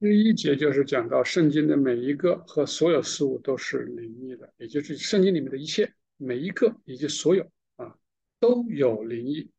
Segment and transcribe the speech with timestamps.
[0.00, 7.96] 十一节就是讲到圣经的每一个和所有事物都是灵异的，也就是圣经里面的一切每一个以及所有啊
[8.38, 9.50] 都有灵异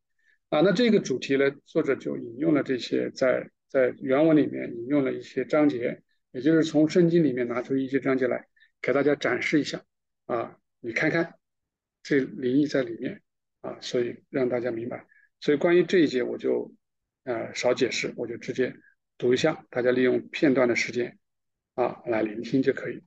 [0.48, 0.62] 啊。
[0.62, 6.02] 那这个主题呢，作者就引用了这些在在原文里面引用了一些章节，
[6.32, 8.46] 也就是从圣经里面拿出一些章节来
[8.80, 9.84] 给大家展示一下
[10.24, 11.34] 啊，你看看
[12.02, 13.20] 这灵异在里面
[13.60, 15.06] 啊，所以让大家明白。
[15.40, 16.74] 所以关于这一节我就
[17.24, 18.74] 呃少解释，我就直接。
[19.16, 21.18] 读一下，大家利用片段的时间
[21.74, 23.02] 啊来聆听就可以。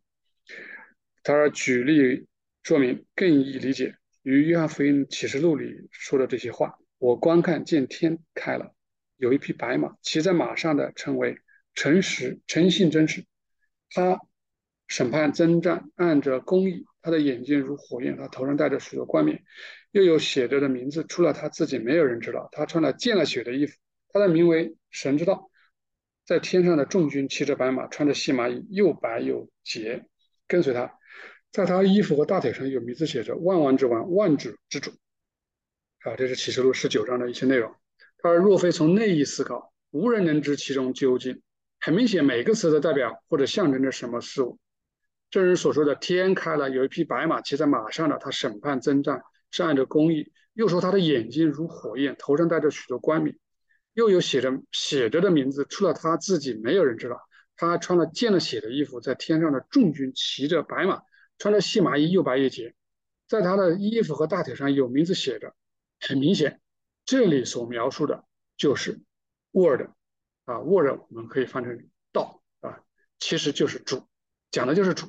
[1.21, 2.27] 他说举例
[2.63, 6.77] 说明更易理解，与约翰福音启示录里说的这些话。
[6.97, 8.73] 我观看见天开了，
[9.17, 11.37] 有一匹白马，骑在马上的称为
[11.73, 13.25] 诚实、诚信、真实。
[13.89, 14.19] 他
[14.87, 16.85] 审判征战，按着公义。
[17.01, 19.43] 他的眼睛如火焰，他头上戴着许多冠冕，
[19.91, 22.49] 又有写着的名字，除了他自己，没有人知道。
[22.51, 23.77] 他穿了溅了血的衣服，
[24.11, 25.49] 他的名为神之道。
[26.27, 30.05] 在天上的众军骑着白马，穿着细麻衣，又白又洁，
[30.45, 30.93] 跟随他。
[31.53, 34.91] 在他衣服和大腿上有名字写着“万王之王，万主之主”。
[36.03, 37.73] 啊，这是启示录十九章的一些内容。
[38.17, 41.41] 他说：“若非从内意思考，无人能知其中究竟。”
[41.79, 44.59] 很明显，每个词都代表或者象征着什么事物。
[45.29, 50.33] 正如所说的，天开了，有一匹白马骑在马上的，他审判征战，是按照公义。
[50.51, 53.37] 又说他的眼睛如火焰，头上戴着许多冠冕。
[53.97, 57.19] 又有写着写着的名字，除了他自己，没有人知道。
[57.55, 61.01] 他穿了溅了血的衣服，在天上的众军骑着白马，
[61.39, 62.75] 穿着细麻衣，又白又洁。
[63.27, 65.55] 在他的衣服和大腿上有名字写着，
[65.99, 66.61] 很明显，
[67.05, 68.23] 这里所描述的
[68.55, 69.01] 就是
[69.51, 69.87] Word
[70.45, 72.83] 啊，Word 我们可以翻成道啊，
[73.17, 74.07] 其实就是主，
[74.51, 75.07] 讲的就是主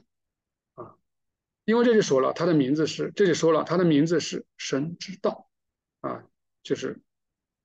[0.76, 0.94] 啊，
[1.66, 5.50] 因为这里说了他的名字是，这里说了他的名字是神之道
[6.00, 6.24] 啊，
[6.62, 7.02] 就是。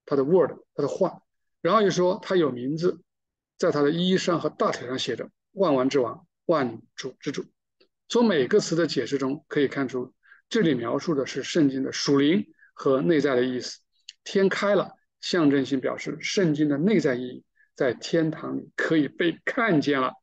[0.06, 1.22] 他的 word，他的话，
[1.62, 3.02] 然后又说他有名字，
[3.58, 7.46] 在他的衣裳和大腿上写着“万王之王，万主之主”。
[8.09, 10.13] 从每个词的解释中可以看出，
[10.50, 13.80] 这里描述的是圣经的属灵和内在的意思。
[14.24, 17.44] 天开了，象征性表示圣经的内在意义
[17.75, 20.13] 在天堂里可以被看见了，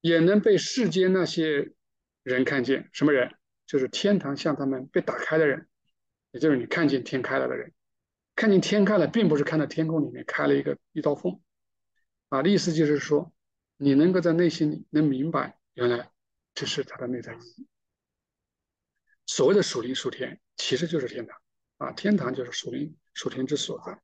[0.00, 1.72] 也能被世间那些
[2.22, 2.88] 人看见。
[2.92, 3.34] 什么人？
[3.64, 5.66] 就是天堂向他们被打开的人，
[6.32, 7.72] 也就是你看见天开了的人。
[8.42, 11.40] 看见天开了，并不是看到天空里面开了一个一道缝，
[12.28, 13.32] 啊，意思就是说，
[13.76, 16.10] 你能够在内心里能明白，原来
[16.52, 17.68] 这是它的内在意义。
[19.26, 21.38] 所谓的属灵属天，其实就是天堂，
[21.76, 23.96] 啊，天堂就是属灵属天之所在。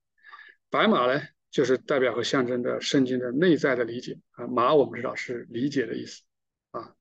[0.70, 6.22] 白马呢，就是代表和象征着圣经的内在的理解，啊，马我们知道是理解的意思，
[6.70, 6.94] 啊，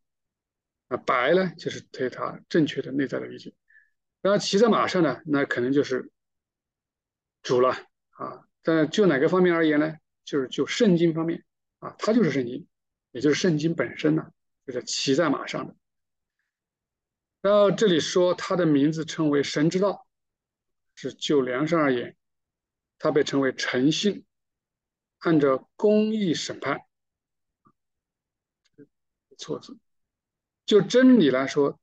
[0.87, 3.53] 啊，白呢就是对它正确的内在的理解。
[4.23, 6.11] 然后骑在马上呢，那可能就是。
[7.47, 7.69] 主了
[8.09, 9.95] 啊，但就哪个方面而言呢？
[10.25, 11.45] 就是就圣经方面
[11.79, 12.67] 啊，它就是圣经，
[13.11, 14.33] 也就是圣经本身呢，
[14.65, 15.73] 就是骑在马上的。
[17.39, 20.05] 然后这里说他的名字称为神之道，
[20.93, 22.17] 是就良善而言，
[22.99, 24.25] 他被称为诚信，
[25.19, 26.81] 按照公义审判，
[29.37, 29.77] 错字。
[30.65, 31.79] 就真理来说，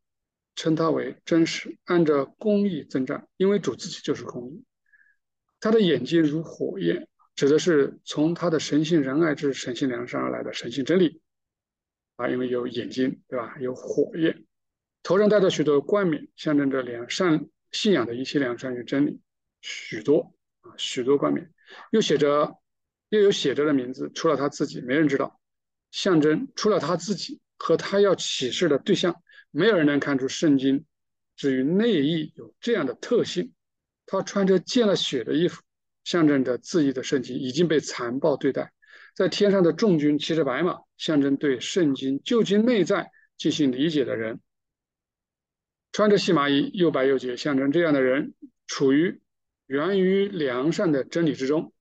[0.57, 4.63] 称他为真实，按照公义征战，因为主自己就是公义。
[5.65, 11.23] 他的眼睛如火焰，指的是从他的神性仁爱之神性良善而来的神性真理
[12.17, 13.57] 啊，因为有眼睛，对吧？
[13.59, 14.45] 有火焰，
[15.03, 19.23] 头上戴着许多冠冕，象征着良善信仰的一切良善与真理，
[19.63, 21.51] 许多啊，许多冠冕，
[21.93, 22.59] 又写着，
[23.09, 25.41] 又有写着的名字，除了他自己，没人知道，
[25.93, 30.85] 象征除了他自己和他要启示的对象，没有人能看出圣经
[31.37, 33.54] 至于内意有这样的特性。
[34.07, 35.63] 他穿着溅了血的衣服，
[36.05, 38.73] 象征着自己的圣经已经被残暴对待。
[39.15, 44.41] 在天上的众军骑着白马，象征对圣经究竟内在进行理解的人。
[45.93, 48.35] 穿着细麻衣，又白又洁，象征这样的人
[48.67, 49.21] 处于
[49.67, 51.73] 源于良善的真理之中。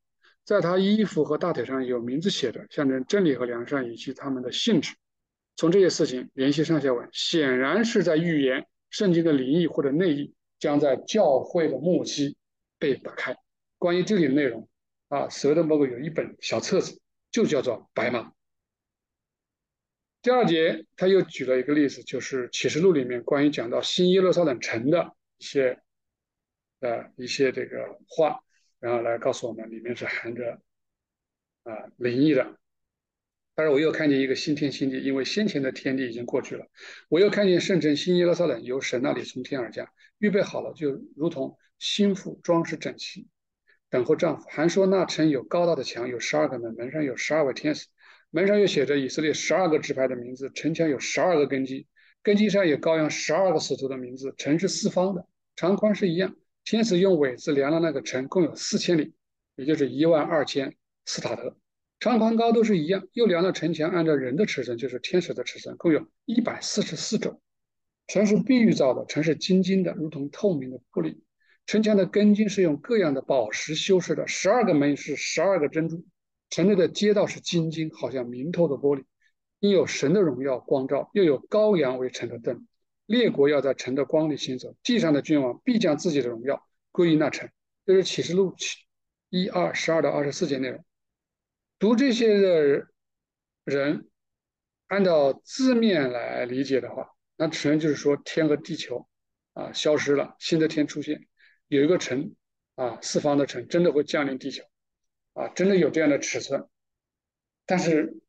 [0.45, 4.93] 在他衣服和大腿上有名字写着，象征真理和良善以及他们的性质。
[5.55, 10.33] 从这些事情联系上下文，显然是在预言圣经的灵异或者内意。
[10.63, 12.37] 将在教会的末期
[12.79, 13.35] 被打开。
[13.77, 14.69] 关于这里的内容
[15.09, 17.01] 啊，舍登伯格有一本小册子，
[17.31, 18.19] 就叫做《白马》。
[20.21, 25.81] 第二节他又举了一个例子，就是启示录里面关于讲到新耶路撒冷城的一些
[26.79, 28.39] 呃一些这个话，
[28.79, 30.61] 然后来告诉我们里面是含着
[31.63, 32.57] 啊灵异的。
[33.53, 36.65] 但是我又看见一个新天新地，因为先前的天地已经过去了。
[37.09, 39.89] 我又看见圣城新耶路撒冷由神那里从天而降，
[40.23, 43.27] 预备好了，就如同心腹装饰整齐，
[43.89, 44.47] 等候丈夫。
[44.49, 47.87] 还说那城有高大的墙，有十二个门，门上有十二位天使。
[48.29, 51.85] 门上又写着以色列十二个支派的名字，城墙有十二个根基，
[52.21, 54.33] 根基上有羔羊十二个使徒的名字。
[54.37, 55.27] 城是四方的，
[55.57, 56.33] 长宽是一样。
[56.63, 59.13] 天使用尾子量了那个城，共有四千里，
[59.57, 60.73] 也就是一万二千
[61.03, 61.57] 斯塔德。
[61.99, 63.05] 长宽高都是一样。
[63.11, 67.41] 又量了城墙，按照人的尺寸，就是天使的尺寸，共有一百四十四肘。
[68.07, 71.17] 城是碧玉造的，城是金金的，如同透明的玻璃。
[71.65, 76.05] 城墙的根基是用各样的宝石修饰的，十二个门是十二个珍珠。
[76.49, 79.05] 城内的街道是金金，好像明透的玻璃。
[79.59, 82.67] 因有神的荣耀光照，又有羔羊为城的灯。
[83.05, 87.49] 列国要在城的光里行走，地上的君王必将自己的荣耀归于那城。
[87.85, 88.55] 这是启示录
[89.29, 90.83] 一二十二到二十四节内容。
[91.79, 92.87] 读这些的
[93.63, 94.09] 人，
[94.87, 97.12] 按照字面来理解的话。
[97.35, 99.07] 那只能就是说，天和地球
[99.53, 101.27] 啊消失了，新的天出现，
[101.67, 102.35] 有一个城
[102.75, 104.63] 啊，四方的城真的会降临地球
[105.33, 106.67] 啊，真的有这样的尺寸，
[107.65, 108.21] 但是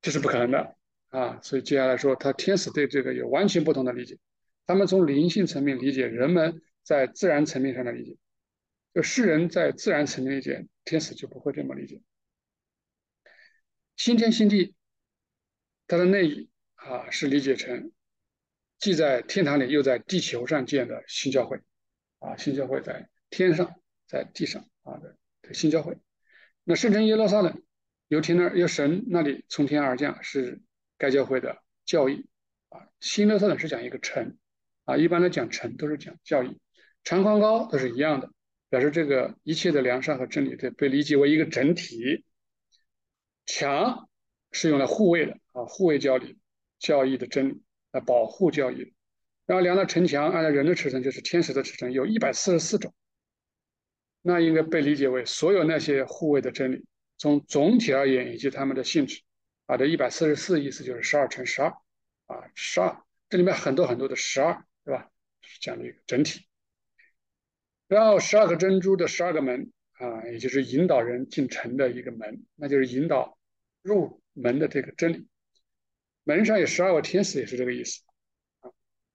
[0.00, 0.76] 这是不可能的
[1.08, 1.40] 啊。
[1.42, 4.18] 所以接下来说，他天使对这个有完全不同的理解，
[4.66, 8.16] 他们从灵性层面理解，人们在自然层面上的理解，
[8.94, 12.00] 就世人在自然层面理解，天使就不会这么理解。
[13.96, 14.74] 新天新地，
[15.86, 17.92] 它的内意啊是理解成。
[18.82, 21.60] 既在天堂里，又在地球上建的新教会，
[22.18, 23.76] 啊，新教会在天上，
[24.08, 25.96] 在地上啊的新教会。
[26.64, 27.62] 那圣城耶路撒冷
[28.08, 30.60] 由天那由神那里从天而降，是
[30.98, 32.26] 该教会的教义
[32.70, 32.88] 啊。
[32.98, 34.36] 新耶路撒冷是讲一个城
[34.84, 36.58] 啊，一般来讲城都是讲教义，
[37.04, 38.32] 长宽高都是一样的，
[38.68, 42.24] 表示这个一切的良善和真理对被理解为一个整体。
[43.46, 44.08] 墙
[44.50, 46.36] 是用来护卫的啊，护卫教理
[46.80, 47.62] 教义的真理。
[47.92, 48.92] 啊保护教育，
[49.46, 52.92] 然后量到城墙，按照人的尺寸就是天使的尺寸，有一百四十四种。
[54.20, 56.84] 那应该被理解为所有那些护卫的真理，
[57.18, 59.22] 从总体而言以及他们的性质。
[59.66, 61.68] 啊，这一百四十四意思就是十二乘十二，
[62.26, 65.08] 啊，十二，这里面很多很多的十二，对吧？
[65.40, 66.46] 是讲的一个整体。
[67.86, 73.38] 然后十二个珍珠的十二个门，啊，也就是引导人进城的一个门，那就是引导
[73.82, 75.28] 入门的这个真理。
[76.24, 78.02] 门上有十二个天使，也是这个意思
[78.60, 78.70] 啊。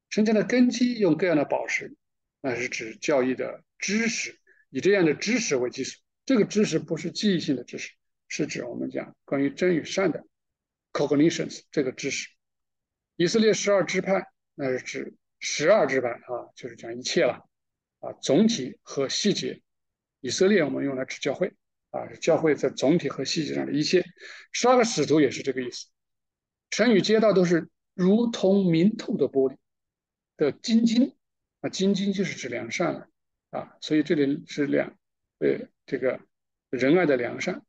[0.10, 1.96] 城墙的根基用各样的宝石，
[2.42, 4.40] 那是指教义的知识，
[4.70, 6.00] 以这样的知识为基础。
[6.26, 7.94] 这个知识不是记忆性的知识，
[8.28, 10.26] 是指我们讲关于真与善的
[10.92, 12.28] cognitions 这个知识。
[13.16, 14.26] 以色列十二支派，
[14.56, 17.48] 那是指十二支派啊，就是讲一切了
[18.00, 19.62] 啊，总体和细节。
[20.20, 21.54] 以色列我们用来指教会
[21.92, 24.04] 啊，教会在总体和细节上的一切。
[24.52, 25.88] 十二个使徒也是这个意思。
[26.70, 29.56] 城与街道都是如同明透的玻璃
[30.36, 31.16] 的晶晶
[31.62, 33.08] 啊，晶晶就是指良善了
[33.50, 34.96] 啊，所以这里是良，
[35.40, 36.20] 呃，这个
[36.70, 37.64] 仁爱的良善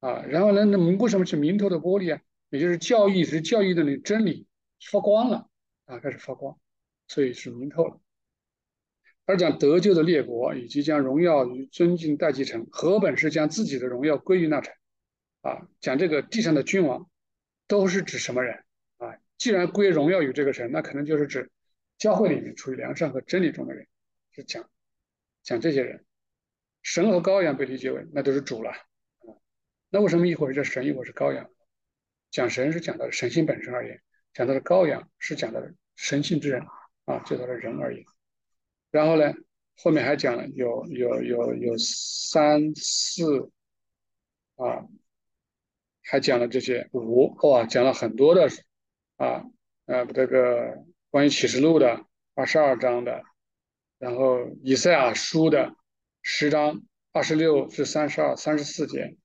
[0.00, 0.22] 啊。
[0.26, 2.20] 然后呢，那为什么是明透的玻璃啊？
[2.50, 4.46] 也就是教育是教育的那真理
[4.90, 5.48] 发光了
[5.86, 6.58] 啊，开始发光，
[7.08, 7.98] 所以是明透了。
[9.24, 14.74] 而讲得救的列国以及将荣耀与尊敬代继承，何本是将自己的荣耀归于那城
[15.40, 15.68] 啊？
[15.80, 17.08] 讲这个地上的君王。
[17.72, 18.62] 都是指什么人
[18.98, 19.16] 啊？
[19.38, 21.50] 既然归荣耀于这个神，那可能就是指
[21.96, 23.88] 教会里面处于良善和真理中的人，
[24.30, 24.68] 是讲
[25.42, 26.04] 讲这些人。
[26.82, 28.76] 神和羔羊被理解为那都是主了啊。
[29.88, 31.48] 那为什么一会儿是神，一会儿是羔羊？
[32.30, 34.02] 讲神是讲到神性本身而言，
[34.34, 35.62] 讲到的羔羊是讲到
[35.96, 36.60] 神性之人
[37.06, 38.04] 啊，就到了人而言。
[38.90, 39.32] 然后呢，
[39.76, 43.50] 后面还讲了有有有有三四
[44.56, 44.86] 啊。
[46.04, 48.48] 还讲了这些五哇，讲了很多的
[49.16, 49.44] 啊
[49.86, 52.04] 呃这个关于启示录的
[52.34, 53.22] 二十二章的，
[53.98, 55.76] 然后以赛亚书的
[56.22, 56.82] 十章
[57.12, 59.16] 二十六至三十二三十四节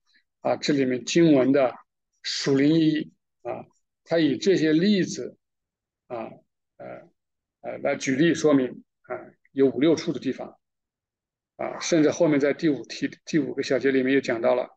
[0.42, 1.74] 啊，这里面经文的
[2.22, 3.66] 属灵意义啊，
[4.04, 5.36] 他以这些例子
[6.08, 6.30] 啊
[6.78, 7.10] 呃
[7.62, 9.18] 呃来举例说明啊，
[9.52, 10.60] 有五六处的地方
[11.56, 14.77] 啊，甚至后面在第五题第五个小节里面又讲到了。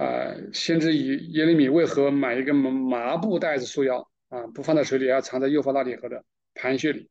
[0.00, 4.46] 啊，先知以耶利米为何买一个麻布袋子束腰啊？
[4.54, 7.10] 不放在水里，而藏在幼发拉底河的盘穴里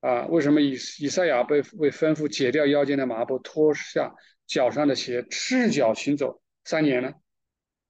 [0.00, 0.24] 啊？
[0.28, 4.14] 为什么以以赛亚被被吩咐解掉腰间的麻布，脱下
[4.46, 7.12] 脚上的鞋，赤脚行走三年呢？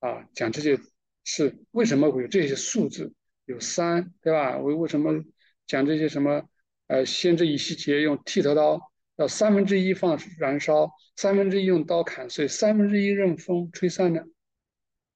[0.01, 0.77] 啊，讲这些
[1.23, 3.13] 是为什么会有这些数字？
[3.45, 4.59] 有三，对吧？
[4.59, 5.23] 为为什么
[5.69, 6.43] 讲这些什么？
[6.89, 14.23] 呃，先知以西结用剃头刀，要三分之一放燃烧，三分之一用刀砍碎，三分之一任风吹散呢？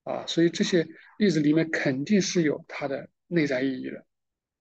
[0.05, 0.87] 啊，所以这些
[1.19, 4.05] 例子里面肯定是有它的内在意义的，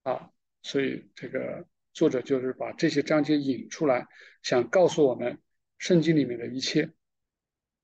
[0.03, 0.29] 啊，
[0.63, 4.07] 所以这个作者就是把这些章节引出来，
[4.41, 5.37] 想告诉我们，
[5.77, 6.89] 圣经里面的一切，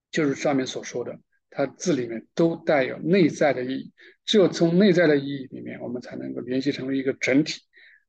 [0.09, 1.19] 就是上面所说的，
[1.51, 3.93] 它字里面都带有内在的意义。
[4.25, 7.61] 只有从内在的意义里面，我们才能够联系成为一个整体，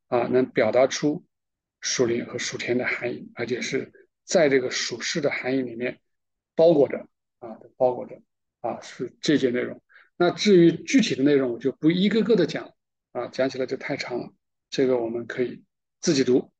[0.06, 1.24] 啊，能表达出
[1.82, 3.92] 属灵和属天的含义，而且是
[4.24, 6.00] 在这个属世的含义里面
[6.54, 7.06] 包裹着，
[7.40, 8.22] 啊，包裹着，
[8.60, 9.82] 啊，是这些内容。
[10.16, 12.72] 那至于具体的内容，我就不一个个的讲，
[13.12, 14.32] 啊，讲起来就太长了。
[14.70, 15.62] 这个我们可以
[16.00, 16.50] 自己读，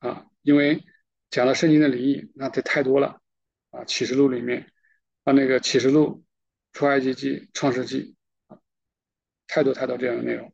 [0.00, 0.84] 啊，因为
[1.30, 3.22] 讲了圣经的灵异，那这太多了，
[3.70, 4.70] 啊，启示录里面，
[5.24, 6.22] 啊，那个启示录、
[6.74, 8.14] 出埃及记、创世纪。
[9.48, 10.52] 太多太多这样的内容，